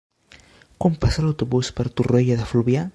[0.85, 2.89] Quan passa l'autobús per Torroella de Fluvià?